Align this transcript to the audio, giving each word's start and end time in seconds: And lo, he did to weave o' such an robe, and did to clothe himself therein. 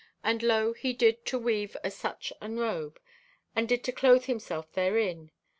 And 0.23 0.41
lo, 0.41 0.73
he 0.73 0.93
did 0.93 1.27
to 1.27 1.37
weave 1.37 1.77
o' 1.83 1.89
such 1.89 2.33
an 2.41 2.57
robe, 2.57 2.99
and 3.55 3.69
did 3.69 3.83
to 3.83 3.91
clothe 3.91 4.25
himself 4.25 4.73
therein. 4.73 5.29